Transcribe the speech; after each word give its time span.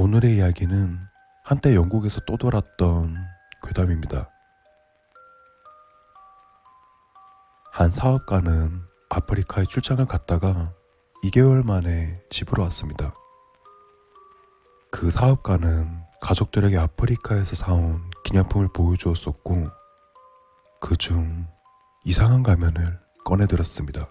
오늘의 0.00 0.36
이야기는 0.36 0.98
한때 1.44 1.74
영국에서 1.74 2.22
또 2.26 2.38
돌았던 2.38 3.14
괴담입니다. 3.62 4.30
한 7.70 7.90
사업가는 7.90 8.80
아프리카에 9.10 9.66
출장을 9.66 10.02
갔다가 10.06 10.72
2개월 11.24 11.66
만에 11.66 12.18
집으로 12.30 12.62
왔습니다. 12.62 13.12
그 14.90 15.10
사업가는 15.10 16.00
가족들에게 16.22 16.78
아프리카에서 16.78 17.54
사온 17.54 18.08
기념품을 18.24 18.68
보여주었었고, 18.72 19.66
그 20.80 20.96
중 20.96 21.46
이상한 22.06 22.42
가면을 22.42 22.98
꺼내들었습니다. 23.26 24.08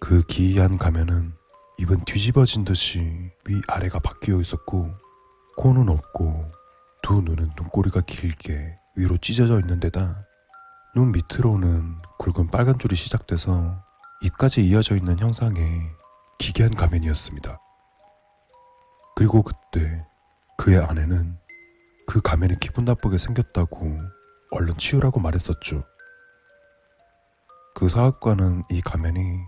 그 0.00 0.22
기이한 0.22 0.76
가면은 0.76 1.36
입은 1.78 2.04
뒤집어진 2.04 2.64
듯이 2.64 3.30
위아래가 3.46 3.98
바뀌어 3.98 4.40
있었고, 4.40 4.90
코는 5.56 5.88
없고, 5.88 6.46
두 7.02 7.20
눈은 7.20 7.50
눈꼬리가 7.56 8.00
길게 8.00 8.78
위로 8.96 9.16
찢어져 9.18 9.60
있는 9.60 9.78
데다 9.78 10.24
눈 10.94 11.12
밑으로는 11.12 11.98
굵은 12.18 12.48
빨간 12.48 12.78
줄이 12.78 12.96
시작돼서 12.96 13.82
입까지 14.22 14.64
이어져 14.66 14.96
있는 14.96 15.18
형상의 15.18 15.90
기괴한 16.38 16.74
가면이었습니다. 16.74 17.60
그리고 19.16 19.42
그때 19.42 20.06
그의 20.56 20.78
아내는 20.78 21.36
그 22.06 22.20
가면이 22.20 22.58
기분 22.60 22.84
나쁘게 22.84 23.18
생겼다고 23.18 23.98
얼른 24.52 24.78
치우라고 24.78 25.20
말했었죠. 25.20 25.84
그 27.74 27.88
사업가는 27.88 28.62
이 28.70 28.80
가면이 28.80 29.40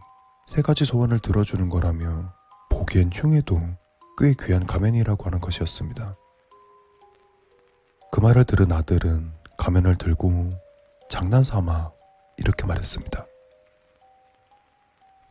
세 0.46 0.62
가지 0.62 0.84
소원을 0.84 1.18
들어주는 1.18 1.68
거라며 1.68 2.32
보기엔 2.70 3.10
흉해도 3.12 3.60
꽤 4.18 4.32
귀한 4.40 4.64
가면이라고 4.64 5.24
하는 5.24 5.40
것이었습니다. 5.40 6.16
그 8.12 8.20
말을 8.20 8.44
들은 8.44 8.70
아들은 8.72 9.32
가면을 9.58 9.96
들고 9.96 10.50
장난삼아 11.10 11.90
이렇게 12.38 12.64
말했습니다. 12.64 13.26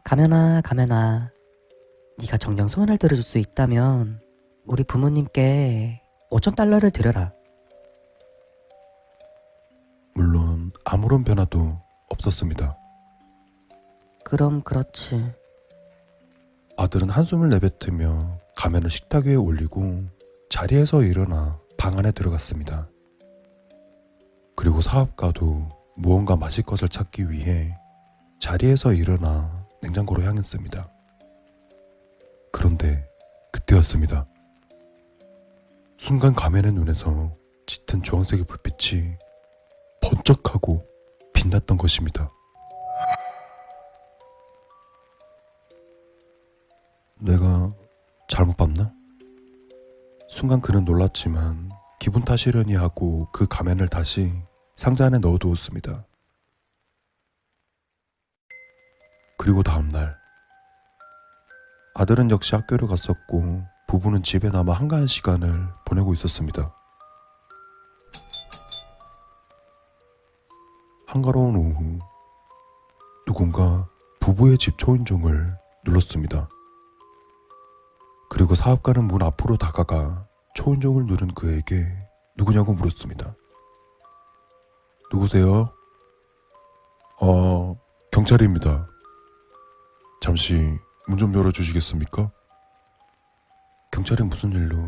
가면아, 0.03 0.61
가면아. 0.63 1.31
네가 2.19 2.37
정령 2.37 2.67
소원을 2.67 2.97
들어줄 2.97 3.23
수 3.23 3.37
있다면 3.37 4.21
우리 4.65 4.83
부모님께 4.83 6.01
5천 6.29 6.55
달러를 6.55 6.91
드려라. 6.91 7.31
물론 10.13 10.71
아무런 10.83 11.23
변화도 11.23 11.81
없었습니다. 12.09 12.84
그럼 14.35 14.63
그렇지. 14.63 15.31
아들은 16.75 17.09
한숨을 17.09 17.47
내뱉으며 17.51 18.37
가면을 18.57 18.89
식탁 18.89 19.27
위에 19.27 19.35
올리고 19.35 20.03
자리에서 20.49 21.03
일어나 21.03 21.57
방 21.77 21.97
안에 21.97 22.11
들어갔습니다. 22.11 22.89
그리고 24.53 24.81
사업가도 24.81 25.69
무언가 25.95 26.35
마실 26.35 26.65
것을 26.65 26.89
찾기 26.89 27.31
위해 27.31 27.77
자리에서 28.41 28.91
일어나 28.91 29.65
냉장고로 29.81 30.23
향했습니다. 30.23 30.91
그런데 32.51 33.09
그때였습니다. 33.53 34.27
순간 35.97 36.33
가면의 36.33 36.73
눈에서 36.73 37.33
짙은 37.67 38.03
주황색의 38.03 38.43
불빛이 38.43 39.15
번쩍하고 40.01 40.85
빛났던 41.33 41.77
것입니다. 41.77 42.34
내가 47.21 47.69
잘못 48.27 48.57
봤나? 48.57 48.91
순간 50.29 50.59
그는 50.59 50.83
놀랐지만 50.83 51.69
기분 51.99 52.23
탓이려니 52.23 52.75
하고 52.75 53.29
그 53.31 53.47
가면을 53.47 53.87
다시 53.87 54.31
상자 54.75 55.05
안에 55.05 55.19
넣어두었습니다. 55.19 56.05
그리고 59.37 59.63
다음날 59.63 60.17
아들은 61.95 62.31
역시 62.31 62.55
학교를 62.55 62.87
갔었고 62.87 63.63
부부는 63.87 64.23
집에 64.23 64.49
남아 64.49 64.73
한가한 64.73 65.07
시간을 65.07 65.69
보내고 65.85 66.13
있었습니다. 66.13 66.75
한가로운 71.07 71.55
오후 71.55 71.99
누군가 73.25 73.87
부부의 74.19 74.57
집 74.57 74.77
초인종을 74.77 75.57
눌렀습니다. 75.85 76.49
그리고 78.35 78.53
사업가는 78.53 79.05
문 79.05 79.21
앞으로 79.23 79.55
다가가 79.55 80.27
초인종을 80.55 81.05
누른 81.05 81.33
그에게 81.35 81.87
누구냐고 82.35 82.73
물었습니다. 82.73 83.33
누구세요? 85.09 85.69
어, 87.21 87.79
경찰입니다. 88.11 88.87
잠시 90.21 90.77
문 91.07 91.17
좀 91.17 91.33
열어주시겠습니까? 91.33 92.29
경찰이 93.93 94.23
무슨 94.23 94.51
일로? 94.51 94.83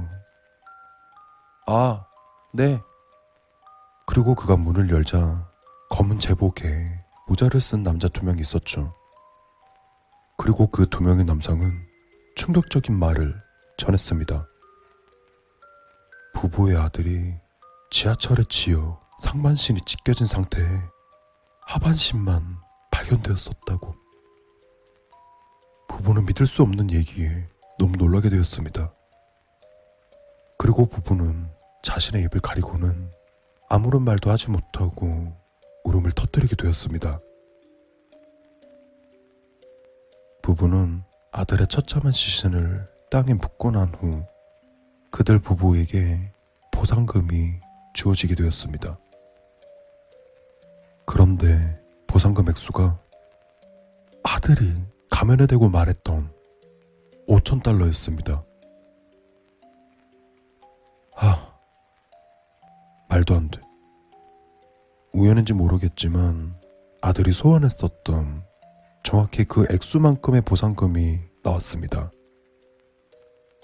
아, 1.68 2.06
네. 2.54 2.82
그리고 4.08 4.36
그가 4.36 4.58
문을 4.58 4.90
열자 4.90 5.48
검은 5.90 6.20
제복에 6.20 7.02
모자를 7.30 7.62
쓴 7.62 7.82
남자 7.84 8.10
두 8.10 8.26
명이 8.26 8.42
있었죠. 8.42 8.94
그리고 10.38 10.68
그 10.68 10.86
두 10.90 11.02
명의 11.02 11.24
남성은 11.24 11.87
충격적인 12.38 12.98
말을 12.98 13.34
전했습니다. 13.78 14.48
부부의 16.36 16.78
아들이 16.78 17.34
지하철에 17.90 18.44
치여 18.48 19.02
상반신이 19.22 19.82
찢겨진 19.82 20.28
상태에 20.28 20.64
하반신만 21.66 22.58
발견되었었다고. 22.92 23.96
부부는 25.90 26.28
믿을 26.28 26.46
수 26.46 26.62
없는 26.62 26.92
얘기에 26.92 27.50
너무 27.80 27.98
놀라게 27.98 28.30
되었습니다. 28.30 28.94
그리고 30.60 30.86
부부는 30.86 31.50
자신의 31.82 32.24
입을 32.26 32.40
가리고는 32.42 33.12
아무런 33.68 34.04
말도 34.04 34.30
하지 34.30 34.52
못하고 34.52 35.36
울음을 35.86 36.12
터뜨리게 36.12 36.56
되었습니다. 36.56 37.20
부부는 40.44 41.07
아들의 41.32 41.68
처참한 41.68 42.12
시신을 42.12 42.88
땅에 43.12 43.34
묻고 43.34 43.72
난 43.72 43.94
후 43.94 44.26
그들 45.12 45.40
부부에게 45.40 46.32
보상금이 46.72 47.60
주어지게 47.94 48.36
되었습니다. 48.36 48.98
그런데 51.06 51.80
보상금 52.06 52.50
액수가 52.50 53.00
아들이 54.24 54.76
가면에 55.10 55.48
대고 55.48 55.70
말했던 55.70 56.32
5천 57.28 57.64
달러였습니다. 57.64 58.44
아, 61.16 61.54
말도 63.10 63.36
안 63.36 63.50
돼. 63.50 63.60
우연인지 65.14 65.54
모르겠지만 65.54 66.54
아들이 67.02 67.34
소원했었던 67.34 68.44
정확히 69.08 69.46
그 69.46 69.66
액수만큼의 69.72 70.42
보상금이 70.42 71.22
나왔습니다. 71.42 72.12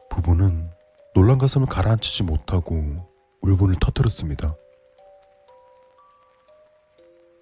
부부는 0.09 0.71
놀란 1.13 1.37
가슴을 1.37 1.67
가라앉히지 1.67 2.23
못하고 2.23 2.95
울분을 3.41 3.75
터뜨렸습니다. 3.81 4.55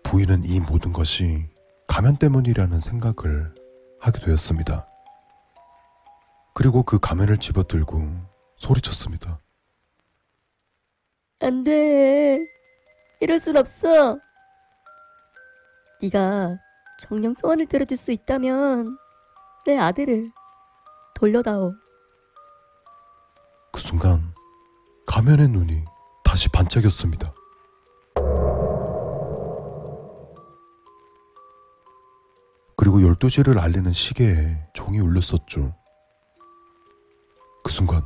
부인은 0.04 0.46
이 0.46 0.60
모든 0.60 0.92
것이 0.92 1.48
가면 1.86 2.18
때문이라는 2.18 2.80
생각을 2.80 3.54
하게 4.00 4.20
되었습니다. 4.20 4.88
그리고 6.56 6.82
그 6.82 6.98
가면을 6.98 7.38
집어들고 7.38 8.02
소리쳤습니다. 8.58 9.40
안 11.40 11.64
돼. 11.64 12.40
이럴 13.20 13.38
순 13.38 13.58
없어. 13.58 14.18
네가 16.02 16.58
정령 17.02 17.34
소원을 17.36 17.66
들어줄 17.66 17.98
수 17.98 18.12
있다면 18.12 18.98
내 19.66 19.76
아들을 19.76 20.32
돌려다오. 21.16 21.74
그 23.72 23.82
순간 23.82 24.34
가면의 25.08 25.48
눈이 25.48 25.84
다시 26.24 26.48
반짝였습니다. 26.50 27.34
그리고 32.78 33.00
12시를 33.00 33.58
알리는 33.58 33.92
시계에 33.92 34.64
종이 34.74 35.00
울렸었죠. 35.00 35.76
그 37.64 37.72
순간 37.72 38.04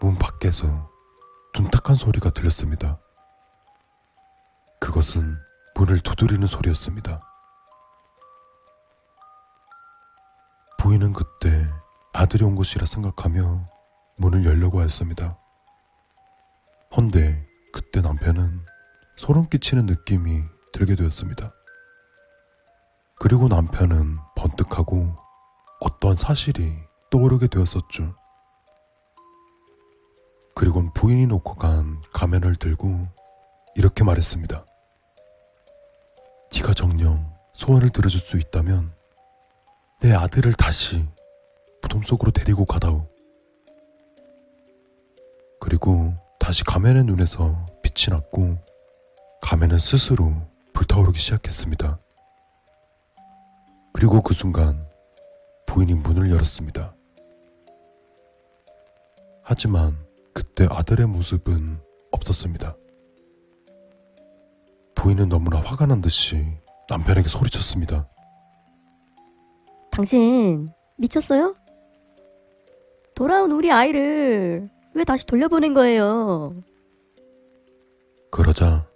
문 0.00 0.16
밖에서 0.18 0.88
둔탁한 1.52 1.96
소리가 1.96 2.30
들렸습니다. 2.30 3.00
그것은 4.92 5.38
문을 5.74 6.00
두드리는 6.00 6.46
소리였습니다. 6.46 7.18
부인은 10.78 11.14
그때 11.14 11.66
아들이 12.12 12.44
온 12.44 12.54
것이라 12.54 12.84
생각하며 12.84 13.64
문을 14.18 14.44
열려고 14.44 14.82
했습니다. 14.82 15.38
헌데 16.94 17.48
그때 17.72 18.02
남편은 18.02 18.66
소름 19.16 19.48
끼치는 19.48 19.86
느낌이 19.86 20.42
들게 20.74 20.94
되었습니다. 20.94 21.54
그리고 23.18 23.48
남편은 23.48 24.18
번뜩하고 24.36 25.16
어떠한 25.80 26.18
사실이 26.18 26.70
떠오르게 27.10 27.46
되었었죠. 27.46 28.14
그리곤 30.54 30.92
부인이 30.92 31.26
놓고 31.28 31.54
간 31.54 32.02
가면을 32.12 32.56
들고 32.56 33.08
이렇게 33.74 34.04
말했습니다. 34.04 34.66
네가 36.54 36.74
정녕 36.74 37.32
소원을 37.54 37.90
들어줄 37.90 38.20
수 38.20 38.38
있다면 38.38 38.92
내 40.00 40.12
아들을 40.12 40.52
다시 40.54 41.04
무덤 41.80 42.02
속으로 42.02 42.30
데리고 42.30 42.64
가다오. 42.64 43.06
그리고 45.60 46.14
다시 46.38 46.64
가면의 46.64 47.04
눈에서 47.04 47.64
빛이 47.82 48.14
났고 48.14 48.58
가면은 49.40 49.78
스스로 49.78 50.34
불타오르기 50.72 51.18
시작했습니다. 51.18 51.98
그리고 53.92 54.22
그 54.22 54.34
순간 54.34 54.86
부인이 55.66 55.94
문을 55.94 56.30
열었습니다. 56.30 56.94
하지만 59.42 59.96
그때 60.34 60.66
아들의 60.68 61.06
모습은 61.06 61.80
없었습니다. 62.10 62.76
부인은 65.12 65.28
너무나 65.28 65.60
화가 65.60 65.86
난 65.86 66.00
듯이 66.00 66.44
남편에게 66.88 67.28
소리쳤습니다. 67.28 68.08
당신 69.90 70.70
미쳤어요? 70.96 71.54
돌아온 73.14 73.52
우리 73.52 73.70
아이를 73.70 74.70
왜 74.94 75.04
다시 75.04 75.26
돌려보낸 75.26 75.74
거예요? 75.74 76.54
그러자 78.30 78.86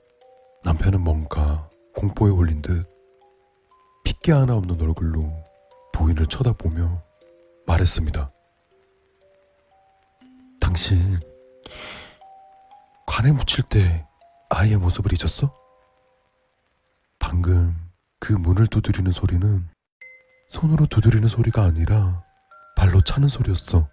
남편은 0.64 1.02
뭔가 1.02 1.68
공포에 1.94 2.30
홀린 2.30 2.62
듯 2.62 2.86
핏기 4.04 4.30
하나 4.30 4.54
없는 4.56 4.80
얼굴로 4.80 5.30
부인을 5.92 6.26
쳐다보며 6.28 7.02
말했습니다. 7.66 8.30
당신 10.60 11.18
관에 13.06 13.32
묻힐 13.32 13.64
때 13.68 14.06
아이의 14.48 14.78
모습을 14.78 15.12
잊었어? 15.12 15.65
방금 17.28 17.74
그 18.20 18.32
문을 18.32 18.68
두드리는 18.68 19.10
소리는 19.10 19.68
손으로 20.50 20.86
두드리는 20.86 21.26
소리가 21.26 21.64
아니라 21.64 22.22
발로 22.76 23.00
차는 23.00 23.28
소리였어. 23.28 23.88